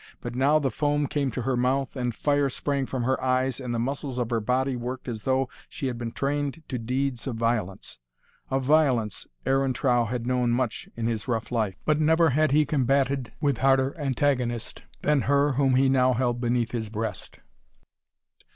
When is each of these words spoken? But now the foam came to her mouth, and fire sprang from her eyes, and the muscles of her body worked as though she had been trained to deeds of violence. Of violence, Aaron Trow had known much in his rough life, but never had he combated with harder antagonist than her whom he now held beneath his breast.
But 0.19 0.33
now 0.33 0.57
the 0.57 0.71
foam 0.71 1.05
came 1.05 1.29
to 1.29 1.43
her 1.43 1.55
mouth, 1.55 1.95
and 1.95 2.15
fire 2.15 2.49
sprang 2.49 2.87
from 2.87 3.03
her 3.03 3.23
eyes, 3.23 3.59
and 3.59 3.71
the 3.71 3.77
muscles 3.77 4.17
of 4.17 4.31
her 4.31 4.39
body 4.39 4.75
worked 4.75 5.07
as 5.07 5.25
though 5.25 5.47
she 5.69 5.85
had 5.85 5.99
been 5.99 6.11
trained 6.11 6.63
to 6.69 6.79
deeds 6.79 7.27
of 7.27 7.35
violence. 7.35 7.99
Of 8.49 8.63
violence, 8.63 9.27
Aaron 9.45 9.73
Trow 9.73 10.05
had 10.05 10.25
known 10.25 10.49
much 10.53 10.89
in 10.97 11.05
his 11.05 11.27
rough 11.27 11.51
life, 11.51 11.75
but 11.85 12.01
never 12.01 12.31
had 12.31 12.49
he 12.49 12.65
combated 12.65 13.31
with 13.39 13.59
harder 13.59 13.95
antagonist 13.95 14.81
than 15.03 15.21
her 15.21 15.51
whom 15.51 15.75
he 15.75 15.87
now 15.87 16.13
held 16.13 16.41
beneath 16.41 16.71
his 16.71 16.89
breast. 16.89 17.39